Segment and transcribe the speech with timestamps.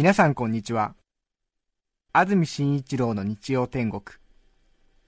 [0.00, 0.94] 皆さんこんにちは。
[2.12, 4.02] 安住紳一郎の日曜天国、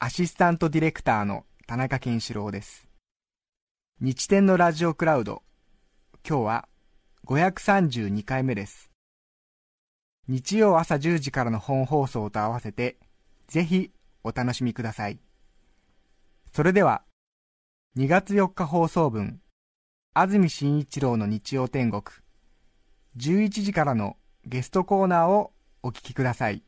[0.00, 2.88] アシスタントディレクターの田中健志郎です。
[4.00, 5.44] 日天のラジオクラウド、
[6.28, 6.68] 今日は
[7.24, 8.90] 532回目です。
[10.26, 12.96] 日曜朝10時からの本放送と合わせて、
[13.46, 13.92] ぜひ
[14.24, 15.20] お楽しみください。
[16.52, 17.02] それでは、
[17.96, 19.40] 2月4日放送分、
[20.14, 22.02] 安住紳一郎の日曜天国、
[23.16, 26.62] 11時からのゲストコーナーをお聞きください。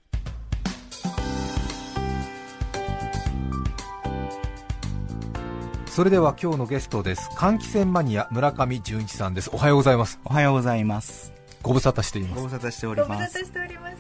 [5.86, 11.32] それでは今日のゲストです換気扇マニア村上純一さんですおはようございますおはようございます。
[11.62, 13.39] ご無沙汰していますご無沙汰しております。
[13.39, 13.93] しております。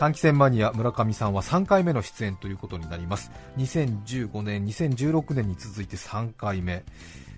[0.00, 6.84] 換気扇マニア村上さんは3回目の出演ということになります2015年2016年に続いて3回目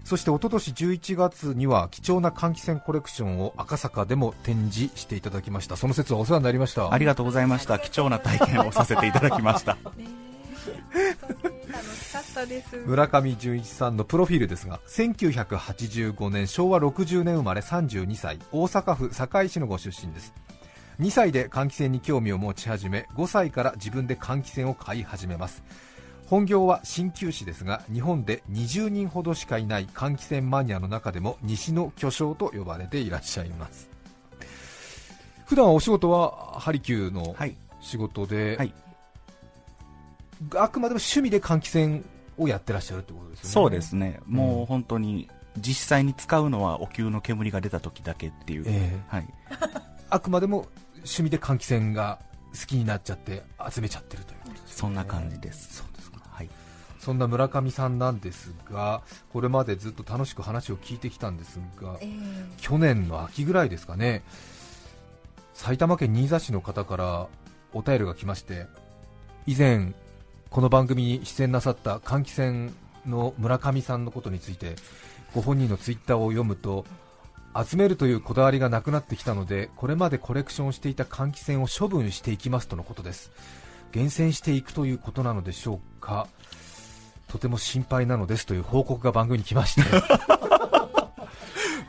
[0.04, 5.76] そして一昨年11月には貴重な換気扇コレクションを赤坂でも展示していただきました。
[5.76, 6.92] その説はお世話になりました。
[6.92, 7.78] ありがとうございました。
[7.78, 9.76] 貴重な体験をさせていただきました。
[12.86, 18.38] 村上純一さんのプロフィールですが1985年昭和60年生まれ32歳。
[18.50, 20.34] 大阪府堺市のご出身です。
[21.00, 25.62] 2歳で換気扇に興味を持ち始め5歳から自分で換気扇を買い始めます
[26.32, 33.90] 本業は鍼灸師ですが日本で20人ほどしかいない換気扇マニアの中でも西の巨匠と呼ばれていらっしゃいます
[35.44, 37.54] 普段はお仕事はハリキューのはい。
[37.82, 38.72] 仕事で、はい
[40.56, 42.02] あくまでも趣味で換気扇
[42.38, 44.18] をやってらっしゃるってことですよねそうですね。
[44.26, 48.64] うんもう本当に、実際に使うのはお灸の煙が出た時だけっていう。
[48.66, 49.28] ええはい。
[50.08, 50.66] あくまでも
[50.96, 52.18] 趣味で換気扇が
[52.58, 55.91] 好きになっちゃって集めちゃってるということです、ね、そんな感じです。
[57.02, 64.22] そんな村上さんなんですがこれまでずっと楽しく話を聞いてきたんですがえー去年の秋ぐらいですかね
[65.52, 67.26] 埼玉県新座市の方から
[67.72, 68.66] お便りが来まして
[69.46, 69.94] 以前
[70.48, 72.72] この番組に出演なさった換気扇
[73.04, 74.76] の村上さんのことについて
[75.34, 76.84] ご本人のツイッターを読むと
[77.68, 83.32] 集めるというこだわりがなくなってきたのでこれまでコレクションしていた換気扇を処分していきますとのことです。
[83.92, 86.26] 厳選していくということなのでしょうか
[87.32, 89.82] とても心配なのですという報告が番組に来まして、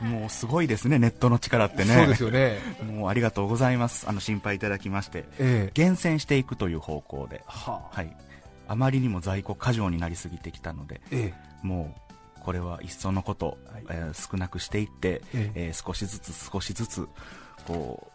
[0.02, 1.94] もうすごいですね、ネットの力ってね。
[1.96, 4.08] そうですよね、もうありがとうございます。
[4.08, 5.26] あの、心配いただきまして。
[5.38, 7.42] ええ厳選していくという方向で。
[7.46, 8.16] はあはい。
[8.66, 11.94] あまりにも在庫過剰になりすぎてきたので、えも
[12.38, 17.06] う、これは一層のこと、はいえー少なくしていって、えええー少しずつ少しずつ、
[17.66, 18.10] こ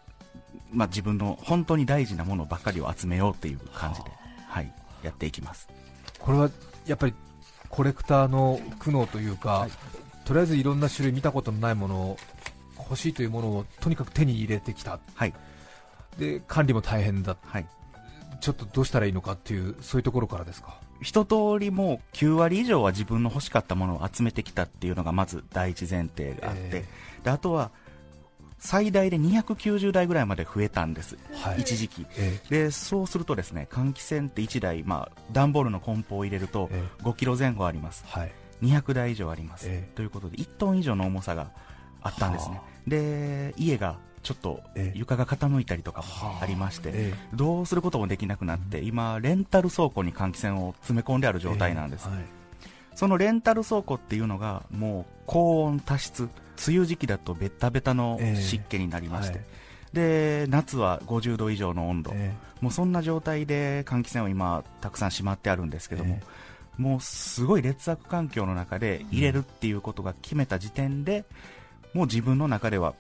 [0.74, 4.10] う、まあ、自分の本当に大事なものばかりを集めようっていう感じで、
[4.48, 4.74] はい、
[5.04, 5.70] やっていきます。
[6.18, 6.50] これは
[6.90, 7.14] やっぱり
[7.70, 9.72] コレクターの苦悩というか、はい。
[10.26, 12.18] とりあえずいろんな種類見たことのないものを
[12.78, 15.00] 欲しいというものをとにかく手に入れてきた。
[15.14, 15.34] はい、
[16.18, 17.38] で管理も大変だ。
[17.46, 17.66] はい。
[18.42, 20.78] ちょっとどうしたらいいのかっていうそういうところからですか？
[21.02, 26.86] 一通りもう9割以上は自分の欲しかったものを集めてきたっていうのがまず第一前提があって、え。
[27.24, 27.72] であとは
[28.60, 31.62] 最大で290台ぐらいまで増えたんです、はい。
[31.62, 32.06] 一時期。
[32.18, 38.04] えでそうするとですね換気扇って1台、まあ、段ボールの梱包を入れるとえ5キロ前後あります。
[38.08, 38.32] はい。
[38.62, 39.96] 200台以上あります、ええ。
[39.96, 41.52] ということで1トン以上の重さが
[42.02, 42.56] あったんですね。
[42.56, 44.98] はで家がちょっとええ。
[44.98, 46.34] 床が傾いたりとかはあ。
[46.36, 52.18] もありまして、えどうすることもできなくなって、今レンタル倉庫に換気扇を詰め込んである状態なんです、はい。
[52.96, 56.28] そのレンタル倉庫っていうのがもう高温多湿
[56.68, 58.42] 梅雨時期だとベタベタのええ。
[58.42, 59.48] 湿気になりまして、はい。
[59.94, 66.20] で夏は50度以上の温度、えもうそんな状態で換気扇を今たくさんしまってあるんですけども、
[66.78, 71.26] もうすごい劣悪環境の中で入れるっていうことが決めた時点で、
[71.94, 72.94] もう自分の中では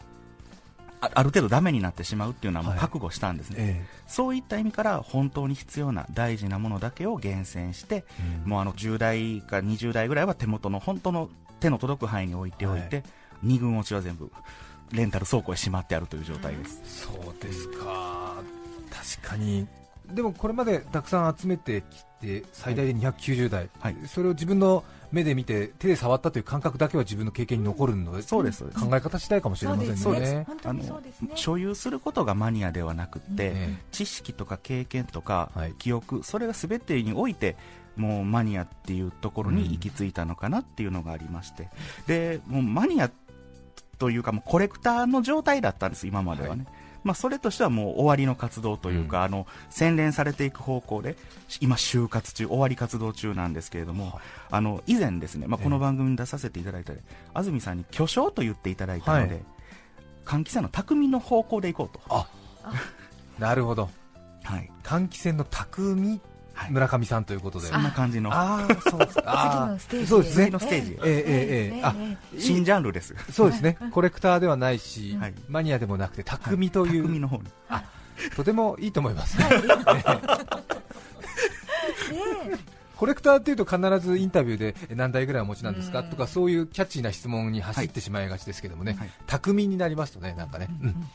[1.02, 13.03] あある程度ダメになってしまうっていうのはもうはい覚悟したんですね、えそういった意味から本当に必要な大事なものだけを厳選して、えもうあの10代か20代ぐらいは手元の本当の手の届く範囲に置いておいて、は
[13.44, 14.31] 2軍落ちは全部
[14.91, 17.03] レンタル倉庫へしまってあるという状態です。
[17.05, 18.35] そうですか。
[19.19, 19.67] 確かに。
[20.08, 23.96] でもこれまでたくさん集めてきて最大で290台、はい。
[24.08, 29.96] それを自分の目で見て手で触ったという感覚だけは自分の経験に残るのでそうです考え方次第かもしれませんね。
[29.96, 30.34] そうです。
[30.34, 31.31] ね本当にそうですね。
[31.35, 35.73] 所有することがマニアではなくって、え知識とか経験とかはい。
[35.73, 37.55] 記憶、それが全てにおいて
[37.96, 41.69] もうマニアっていうところに行き着いたのかなっていうのがありまして、
[42.08, 43.11] でもうマニア
[43.99, 46.66] というかもうコレクターの状態だったんです、今まではね。
[47.03, 49.23] まあ、それとしてはもう終わりの活動というか、うん。
[49.23, 51.16] あの洗練されていく方向で
[51.61, 54.19] 今、就活中終わり活動中なんですけれども、
[54.49, 56.99] あの以前ですね、まあ、この番組に出させていただいたり、
[57.34, 59.43] 安住さんに巨匠と言っていただいたので、はい。
[60.25, 62.02] 換気扇の匠の方向でいこうと。
[62.09, 62.28] あ
[63.37, 63.90] なるほど。
[64.43, 66.22] はい、換気扇の匠はい
[66.70, 68.32] 村上さんということで、そんな感じの。
[68.34, 69.23] ああそうですか。
[69.26, 70.46] あ次のステージそうですね。
[70.46, 70.91] 次のステージ。
[70.94, 71.96] えええあ
[72.38, 73.78] 新ジャンルです、そうですね。
[73.91, 75.34] コレクターではないし、はい。
[75.47, 77.44] マニアでもなくて匠という、匠の方に。
[78.35, 79.38] とてもいいと思います、
[82.97, 86.03] コレクターっていうと必ずインタビューでえ何台ぐらいお持ちなんですか？
[86.03, 89.09] とかそういうキャッチーな質問に走ってしまいがちですけどもね、はい。
[89.26, 91.08] 匠になりますとねなんかね、うん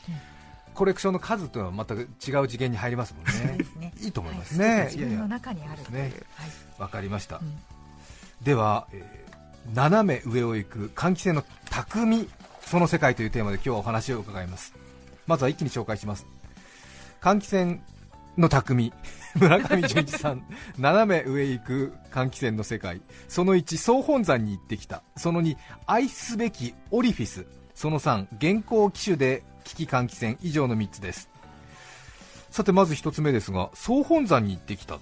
[0.75, 3.91] コレクションの数というのは全く違う次元に入りますもんね。
[4.01, 4.61] いいと思います。
[4.61, 4.69] はい。
[4.69, 6.13] ね、自分の中にあるね。
[6.35, 6.51] はい。
[6.77, 7.57] わかりました、うん。
[8.43, 9.25] では、えー
[9.73, 12.29] 斜め上を行く換気扇の匠
[12.61, 14.73] その世界というテーマで今日はお話を伺います。
[15.27, 16.25] まずは一気に紹介します。
[17.21, 17.79] 換気扇
[18.37, 18.91] の匠
[19.35, 20.43] 村上純一さん。
[20.77, 23.01] 斜め上行く換気扇の世界。
[23.27, 25.03] その1総本山に行ってきた。
[25.15, 27.45] その2愛すべきオリフィス。
[27.73, 30.37] その3現行機種で機器換気扇。
[30.41, 31.29] 以上の3つです。
[32.49, 34.99] さてまず1つ目ですが総本山に行ってきた。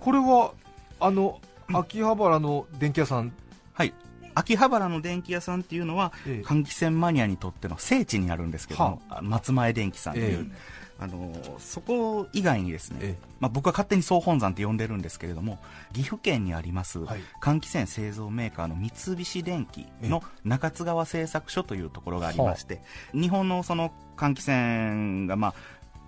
[0.00, 0.52] これは
[0.98, 1.40] あの
[1.72, 3.32] 秋葉原の電気屋さん、
[3.74, 3.92] はい。
[4.34, 6.46] 秋葉原の電気屋さんっていうのは、ええ。
[6.46, 9.20] 換気扇マニアにとっての聖地になるんですけども、あ。
[9.22, 15.58] 松前電気さんっていう、えあのそこ以外にですね、えまあ、僕は勝手に総本山って呼んでるんですけれども
[15.92, 17.20] 岐阜県にあります、はい。
[17.42, 22.80] 換気扇製造メーカーの三菱電機の中津川製作所というところがありまして、
[23.12, 25.54] 日本のその換気扇が、まあ、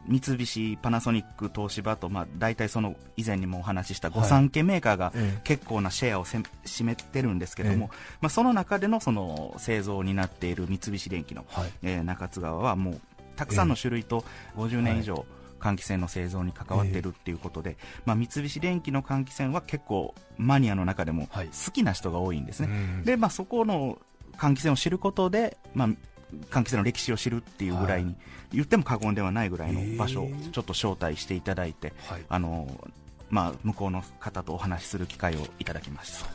[0.06, 5.40] 三菱、パナソニック、東芝と、まあ、大体その以前にもお話しした御三家メーカーがええ。
[5.44, 11.70] 結構なシェアをせ占めてるんですけども、まあ、その中でのその製造になっている三菱電機の、はい。
[11.82, 13.00] えー中津川はもう
[13.38, 14.24] たくさんの種類と
[14.56, 15.24] 50年以上、
[15.60, 21.46] 換気扇の製造に関わっているっていうことで、まあ、三菱電機の換気扇は結構マニアの中でもはい。
[21.48, 22.70] 好きな人が多いんですね、う
[23.00, 23.04] ん。
[23.04, 23.98] で、まあ、そこの
[24.36, 25.88] 換気扇を知ることで、まあ、
[26.50, 28.14] 換気扇の歴史を知るっていうぐらいに、
[28.52, 32.22] 言っても過言ではないぐらいの場所をちょっと招待していただいて、はい。
[32.28, 32.68] あの
[33.30, 36.30] まあ、向こうの方とお話しする機会をいただきました。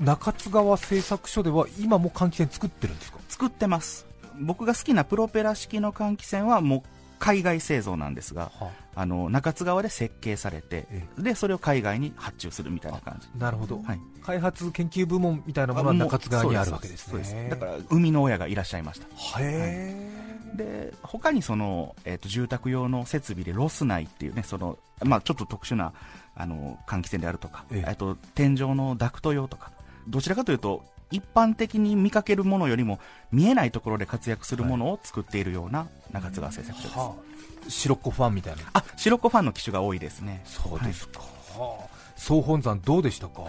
[0.00, 3.18] 中津川製作所では今も換気扇作ってるんですか？
[3.28, 4.06] 作ってます
[4.40, 6.82] 僕が好きなプロペラ式の換気扇はもう
[7.18, 8.52] 海外製造なんですが
[8.94, 9.06] あ。
[9.06, 13.28] の中津川で設計されてえでそれを海外に発注するみたいな感じ。
[13.38, 14.00] なるほど、はい。
[14.22, 19.06] 開発研究部門みたいなものは中津川にあるわけですそうねだから生みの親がいらっしゃいました。
[19.40, 20.10] へ
[20.54, 25.92] で他にその、えー、と住宅用の設備でロス内っていうねその、まあ、ちょっと特殊な
[26.34, 27.84] あの換気扇であるとか、ええ。
[27.86, 29.70] えーと天井のダクト用とか
[30.08, 32.98] どちらかというと一般的に見かけるものよりも
[33.32, 38.62] 見えないところで活躍するものを作っているような中津川製作所です、はあ、白っ子ファンみたいな。
[38.72, 40.42] あ白子ファンの機種が多いですね。
[40.44, 41.20] そうですか、
[41.58, 43.42] はあ総本山どうでしたか？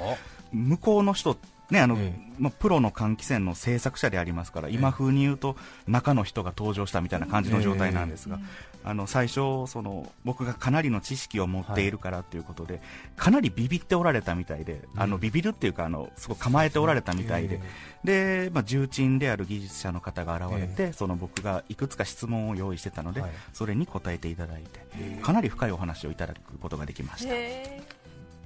[0.51, 1.35] 向こうの人
[1.69, 5.55] ねあのえまあ、プロの換気扇の製作者でありますから、今風に言うと
[5.87, 8.39] 中の人が登場したみたいな感じの状態なんですが、
[8.83, 12.81] あの最初その、僕がかなりの知識を持っているからということで、
[13.17, 17.59] かなりビビっておられたみたいで、あのビビるっていうかあの、すごい構えておられたみたいで、
[18.03, 23.31] でまあ、重鎮である技術者の方が現れて、その僕がいくつか質問を用意してたので、はい。
[23.53, 27.33] それに答えていただいて、かなり深いお話をいただくことができました。
[27.33, 27.81] へ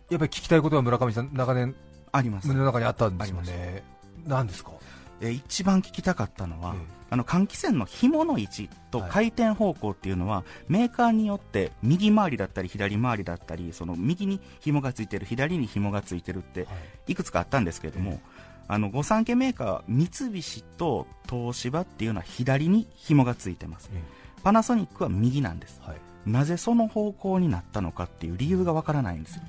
[0.09, 1.75] やっぱり聞きたいことは村上さん長年
[2.13, 2.47] あります。
[2.47, 3.83] 胸の中にあったんですもんありね
[4.25, 4.71] 何ですか？
[5.19, 6.79] えー一番聞きたかったのは、え
[7.09, 9.11] あの換気扇の紐の位置とはい。
[9.11, 16.67] 回転方向っていうのは、メーカーによって右回りだったり左回りだったりその右に紐がついてる左に紐がついてるっては
[17.07, 17.11] い。
[17.11, 18.19] いくつかあったんですけれども、え
[18.67, 23.89] あの御三家メーカー三菱と東芝っていうのは左に紐がついてます。
[23.93, 24.01] え
[24.43, 25.81] パナソニックは右なんです。
[25.83, 25.97] はい。
[26.25, 29.41] なぜその方向になったのかっていう理由がわからないんですよ。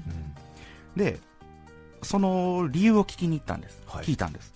[0.97, 1.03] うん。
[1.03, 1.19] で
[2.05, 4.05] その理由を聞きに行ったんです、はい。
[4.05, 4.53] 聞いたんです。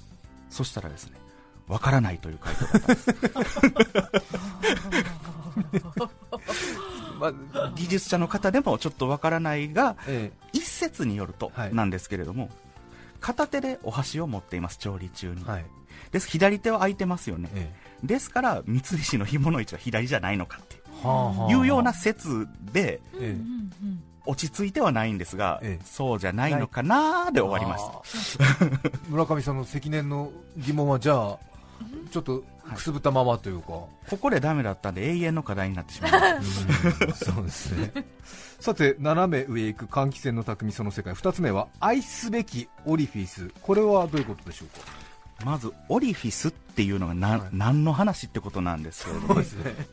[0.51, 1.19] そしたらですね
[1.67, 3.15] わからないという回答だったんです。
[7.19, 7.33] まあ
[7.75, 11.75] 技術者の方でもちょっとわからないがえ一説によるとはい。
[11.75, 12.51] なんですけれども、
[13.21, 15.67] 片手でお箸を持っています調理中に、えはい。
[16.13, 17.51] です左手は空いてますよね。
[17.55, 20.77] えですから三菱の紐の位置は左じゃないのかって
[21.53, 23.39] いうような説でええ
[24.29, 25.85] 落ち着いてはないんですが、ええ。
[25.85, 28.61] そうじゃないのかなーで終わりました。
[28.61, 28.67] た
[29.09, 31.39] 村上さんの積年の疑問はじゃあ
[32.11, 32.45] ちょっと
[32.75, 33.89] くすぶったままというか、こ
[34.21, 36.67] こでダメだったんで永遠の課題になってしまいまし
[37.09, 37.15] た。
[37.33, 37.93] そうですね。
[38.61, 41.15] さて斜め上行く換気扇の匠その世界。
[41.15, 43.51] 2つ目は愛すべきオリフィス。
[43.63, 44.85] これはどういうことでしょうか？
[45.47, 47.41] まずオリフィスっていうのがな、はい。
[47.53, 49.47] 何の話ってことなんですけれどもね。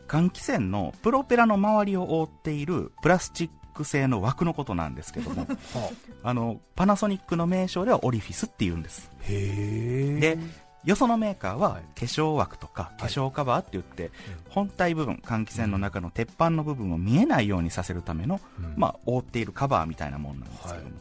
[0.09, 5.47] 換気扇のプロペラの周りを覆っているプラスチック製の枠のことなんですけども
[6.23, 6.33] あ。
[6.33, 9.11] のパナソニックの名称ではオリフィスっていうんです。
[9.21, 10.19] へえ。
[10.19, 10.37] で
[10.85, 13.01] よそのメーカーははい化粧枠とかい。
[13.01, 14.11] 化粧カバーって言って、
[14.49, 18.73] 本体部分換気扇の中の鉄板の部分を見えないようにさせるための、うん。
[18.77, 20.93] まあ、覆っているカバーみたいなもんなんですけども、はい。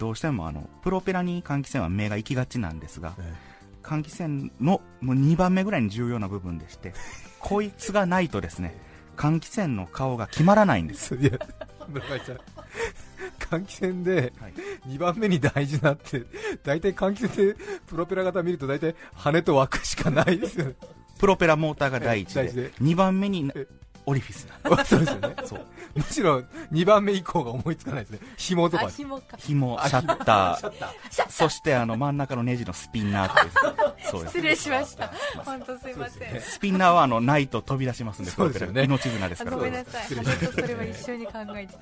[0.00, 3.34] どうしてもあのプロペラに換気扇は目が行きがちなんですがえ
[3.82, 6.94] 換気扇のもう2番目ぐらいに重要な部分でして
[7.38, 8.74] こいつがないとですね
[9.16, 11.18] 換気扇の顔が決まらないんです
[11.90, 12.38] 村上さん
[13.38, 14.54] 換気扇ではい。
[14.88, 16.24] 2番目に大事なって
[16.62, 17.56] 大体換気扇で
[17.86, 20.74] プロペラ型見ると大体羽と枠しかないですよね。
[21.18, 22.72] プロペラモーターが第一で第一で。
[22.80, 23.66] 2番目にえ
[24.10, 25.34] オリフィスな そうですよね。
[25.44, 25.66] そう。
[25.94, 28.18] むしろ2番目以降が思いつかないですね。
[28.36, 29.36] 紐とあか紐か。
[29.38, 31.26] 紐シャッタシャッター。
[31.26, 31.30] ー。
[31.30, 33.50] そしてあの真ん中のネジのスピンナーで
[34.02, 34.10] す。
[34.10, 34.32] そうです。
[34.32, 35.12] 失礼しました。
[35.44, 38.84] 本当すいません、スピンナーはあのないと飛び出しますんで、そうですよね。
[38.84, 39.56] 命綱ですあから。
[39.56, 40.02] ごめんなさい。
[40.02, 41.78] 失礼しました本当それは一緒に考えてた。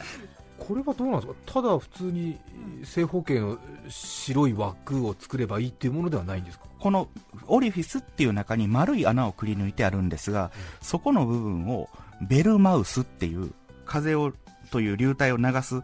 [0.58, 1.35] これはどうなんですか？
[1.47, 2.38] ただ普通に
[2.85, 3.58] 正方形の
[3.88, 6.64] 白い枠を作ればいいっていうものではないんですか？
[6.80, 7.08] この
[7.47, 11.88] オリフィスっていう中に丸い穴をくり抜いてあるんですが、そこの部分を
[12.23, 13.53] ベルマウスっていう
[13.85, 14.33] 風を
[14.71, 15.83] という流体を流す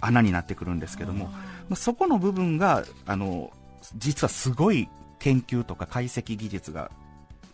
[0.00, 3.50] 穴になってくるんですけども、まあそこの部分があの
[3.96, 6.90] 実はすごい研究とか解析技術が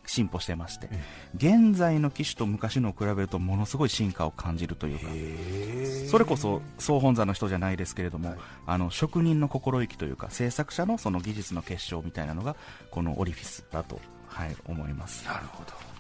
[0.05, 0.89] 進歩してまして、
[1.37, 8.39] 現在の機種と昔のを比べるとものすごい進化を感じるというか、それこそ総本山の人じゃないですけれども、はい。
[8.67, 12.57] あの職人の心意気というか制作者のその技術の結晶みたいなのが
[12.91, 15.25] このオリフィスだと、はい、思います。
[15.25, 15.92] なるほど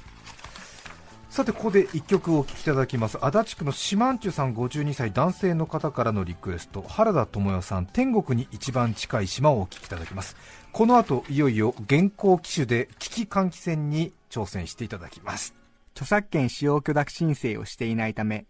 [1.32, 10.36] さてここで1曲お聴きいただきます足立区の四万十さん52歳男性の方からのリクエスト原田知世さん天国に一番近い島をお聴きいただきます
[10.72, 15.54] この後いよいよ現行機種で危機換気扇に挑戦していただきます
[15.94, 18.46] 著作権使用許諾申請をしていないため、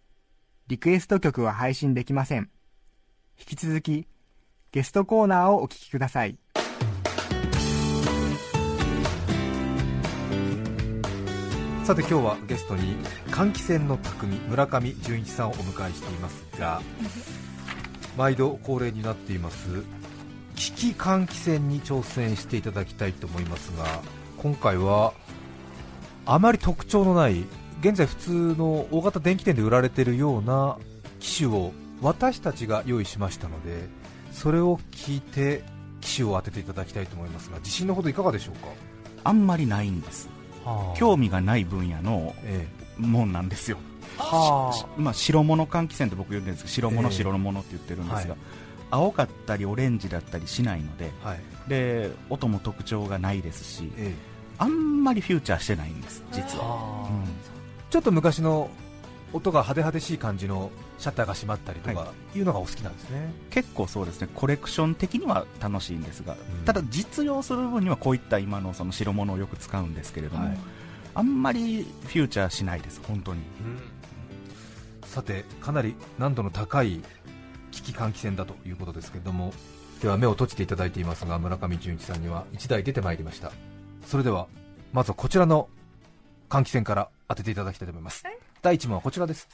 [0.69, 2.51] リクエスト曲は配信できません。
[3.39, 4.07] 引き続き、
[4.71, 6.39] ゲストコーナーをお聞きください。
[11.93, 12.97] さて今日はゲストに
[13.27, 16.81] 換気扇の匠村上純一さんをお迎えしていますが
[18.17, 19.69] 毎度恒例になっています
[20.55, 23.85] 危機換気扇に挑戦していただきたいと思いますが
[24.39, 25.13] 今回は
[26.25, 27.45] あまり特徴のない
[27.83, 30.79] 現在普通の大型電気店で売られているような
[31.21, 33.87] 機種を私たちが用意しましたので
[34.33, 35.63] それを聞いて
[36.01, 38.69] 機種を当てていただきたいと思いますが自信のほどいかがでしょうか？
[39.25, 40.31] あんまりないんです。
[40.97, 42.67] 興味がない分野のえ
[42.99, 43.79] もんなんですよ、
[44.97, 47.15] まあ、白物換気扇って僕言うんですけど白物、ええ。
[47.15, 48.41] 白物って言ってるんですが、はい。
[48.91, 51.41] 青かったりオレンジだったりしないのではい。
[51.69, 54.33] で音も特徴がないですしええ。
[54.59, 57.09] あんまりフューチャーしてないんです実は、
[57.91, 58.71] ちょっと昔の
[59.33, 62.41] 音が派手派手しい感じのシャッターが閉まったりとかはい。
[62.41, 64.29] うのがお好きなんですね、結構そうですね。
[64.35, 66.65] コレクション的には楽しいんですが、うん。
[66.65, 70.59] ただ実用する分にはこういった今のその白物をよく使うんですけれども、はい。
[71.15, 73.41] あんまりフューチャーしないです本当に。
[75.05, 77.03] さてかなり難度の高い
[77.71, 79.53] 危機換気扇だということですけれども
[80.01, 83.53] では目を閉じていただいていますが村上純一さんには1台出てまいりました。
[84.07, 84.47] それでは
[84.93, 85.69] まずはこちらの
[86.49, 88.25] 換気扇から当てていただきたいと思います、
[88.63, 89.49] 第1問はこちらです。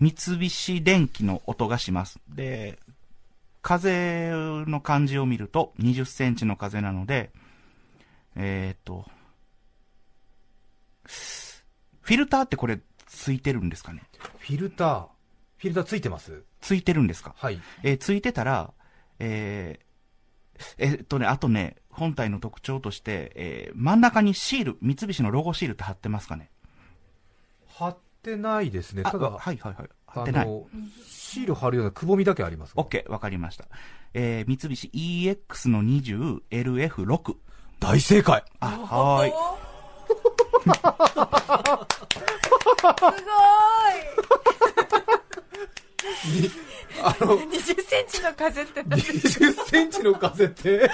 [0.00, 2.18] 三菱電機の音がします。
[2.28, 2.78] で
[3.62, 4.30] 風
[4.66, 7.30] の感じを見ると20センチの風なので
[8.34, 9.06] えーっと
[11.06, 14.02] フィルターってこれついてるんですかね？
[14.38, 15.06] フィルター。
[15.58, 16.42] フィルターついてます？
[16.60, 17.34] ついてるんですか？
[17.36, 17.60] はい。
[17.84, 18.72] えーついてたら、
[19.24, 19.84] えー
[20.78, 26.50] えーっとね、あとね、本体の特徴として、えー真ん中にシール、三菱のロゴシールって貼ってますかね
[27.66, 29.88] 貼ってないですねあただはいはいはい。
[30.06, 30.48] 貼ってない。
[31.08, 33.64] シール貼るようなくぼみだけありますが OK、わかりました。
[34.14, 37.34] えー三菱 EX の 20LF6。
[37.80, 39.32] 大正解あ、はーい。
[40.62, 40.68] す
[43.02, 43.12] ごい
[46.22, 48.82] 20センチの風って。
[48.86, 50.90] 何20センチの風って、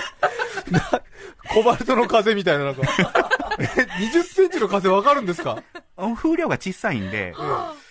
[0.70, 0.80] な
[1.52, 2.82] コバルトの風みたいな、なんか、
[3.58, 5.62] え20センチの風わかるんですか？
[6.16, 7.34] 風量が小さいんで、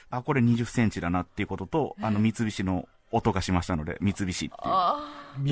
[0.10, 4.50] あ、これ20センチだなっていうことと、あの三菱の音がしましたので、三菱っていう。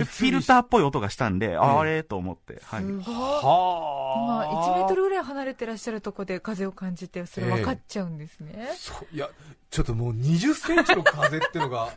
[0.06, 2.84] フィルターっぽい音がしたんで、あれと思って、はい。
[2.84, 9.30] はあ1メートルぐらい離れてらっしゃるとこで風を感じてそれ分かっちゃうんですね、えー、そういや
[9.76, 11.90] ちょっともう20センチの風ってのが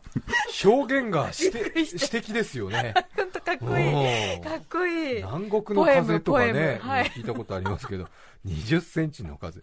[0.64, 2.92] 表現がして指摘ですよね。
[3.16, 4.40] 本当かっこいい。
[4.40, 5.14] かっこいい。
[5.22, 8.08] 南国の風とかね、はい、聞いたことありますけど
[8.46, 9.60] 20センチの風。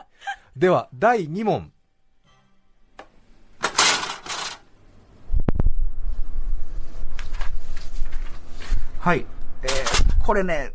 [0.55, 1.73] では第2問。
[8.99, 9.25] はい、
[9.61, 10.71] えー、これね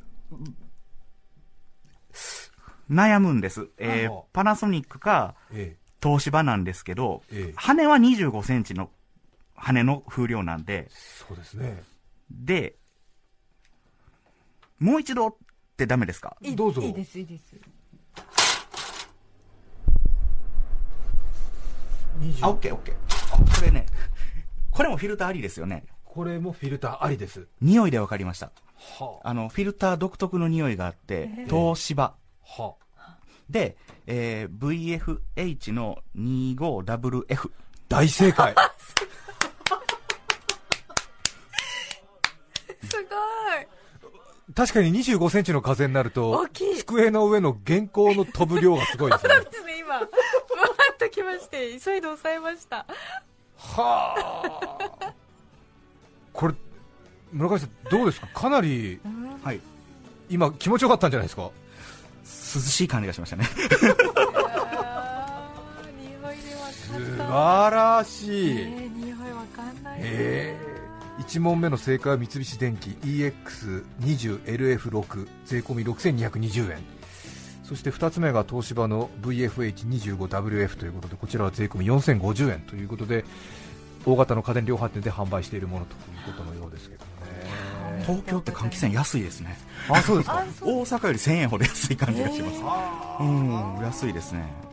[2.90, 3.68] 悩むんです。
[3.78, 7.50] えーあパナソニックか、え東芝なんですけど、ええ。
[7.50, 8.90] え羽は25センチの
[9.54, 11.82] 羽の風量なんで、そうですね。
[12.30, 12.74] で、
[14.78, 15.34] もう一度っ
[15.76, 16.36] てダメですか？
[16.40, 16.80] いいどうぞ。
[16.82, 17.54] いいですいいです。
[22.42, 22.94] あ、オッケーオッケー。
[23.34, 23.86] あ、これね、
[24.70, 25.84] これもフィルターありですよね。
[26.04, 27.46] これもフィルターありです。
[27.60, 28.52] 匂いでわかりました。
[28.98, 29.32] はあ。
[29.34, 32.14] の、フィルター独特の匂いがあって、東芝。
[32.42, 32.74] は
[33.50, 33.76] で、
[34.06, 37.50] えー VFH の 25WF。
[37.88, 38.54] 大正解。
[42.82, 43.00] すご
[43.60, 43.66] い。
[44.54, 46.76] 確かに25センチの風になると大きい。
[46.78, 49.34] 机の上の原稿の飛ぶ量がすごいですね。
[49.50, 49.98] ですね今。
[49.98, 50.08] ふわ
[50.92, 52.86] っときまして急いで抑えました。
[53.56, 54.14] は
[55.02, 55.12] あ。
[56.32, 56.54] これ
[57.32, 58.26] 村上さんどうですか？
[58.28, 59.00] かなり
[59.44, 59.60] はい。
[60.28, 61.50] 今気持ちよかったんじゃないですか？
[62.54, 63.44] 涼しい感じがしましたね。
[63.44, 63.52] 素
[67.16, 69.98] 晴らしい、えー、匂いわかんない。
[70.00, 77.00] えー、1問目の正解は三菱電機 EX20LF6 税込み6220円。
[77.70, 83.24] そして2つ目が東芝の VFH25WF ということでこちらは税込み4050円ということで
[84.04, 87.09] 大型の家電量販店で販売しているものということのようですけどね
[88.10, 89.58] 東京って換気扇安いですね。
[89.88, 92.60] あそうですか大阪より1000円ほど安い感じがします。
[93.20, 94.70] うん、安いですね。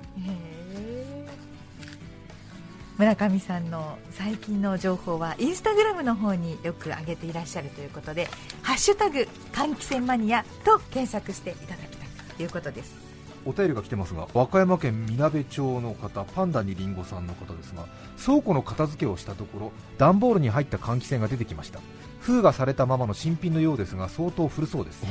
[2.98, 8.28] 村上さんの最近の情報はインスタグラムの方によく上げていらっしゃるということで
[8.64, 13.07] 「ハッシュタグ換気扇マニア」と検索していただきたいということです
[13.48, 17.86] お便りが来てますが和歌山県みなべ町の方パンダにりんごさんの方ですが
[18.24, 21.80] 倉庫の片付けをしたところ段ボールに入った換気扇が出てきました。
[22.20, 25.02] 封がされたままの新品のようですが相当古そうです。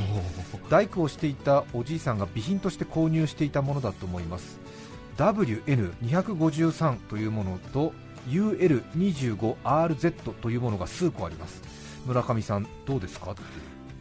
[0.68, 4.58] 大工をしていたおじいさんが備品として購入していたものだと思います。
[5.16, 7.94] WN253 というものと
[8.28, 11.62] UL25RZ というものが数個あります。
[12.06, 13.34] 村上さんどうですか？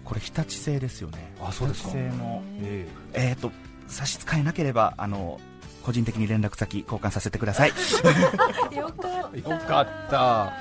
[0.03, 1.33] これ日立製ですよね。
[1.41, 1.89] あそうですか。
[1.89, 2.43] 製の。
[2.59, 3.35] ええ。
[3.37, 3.51] っ、と、
[3.87, 5.39] 差し支えなければ、あの、
[5.83, 7.69] 個人的に連絡先交換させてください。
[8.75, 10.53] よかえよかった。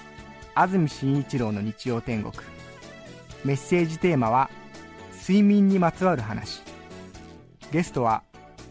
[0.53, 2.31] 安住紳一郎の日曜天国。
[3.43, 4.51] メッセージテーマは
[5.19, 6.61] 睡眠にまつわる話。
[7.71, 8.21] ゲストは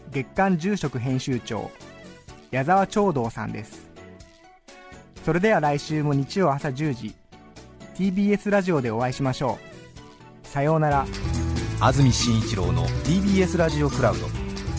[0.09, 1.69] 月刊住職編集長
[2.51, 3.89] 矢沢長道さんです。
[5.25, 7.13] それでは来週も日曜朝10時
[7.95, 9.59] TBS ラジオでお会いしましょ
[10.45, 10.47] う。
[10.47, 11.05] さようなら。
[11.81, 14.27] 安住紳一郎の TBS ラジオクラウド。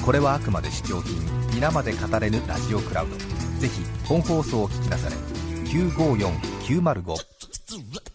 [0.03, 1.15] これはあくまで試供品。
[1.55, 3.32] 皆まで語れぬラジオクラウド。
[3.63, 5.15] ぜひ本放送を聞きなされ。
[5.71, 8.12] 954905